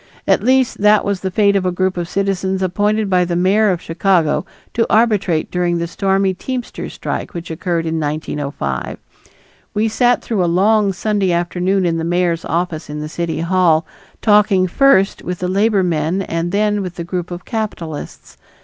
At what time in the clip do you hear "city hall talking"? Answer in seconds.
13.09-14.65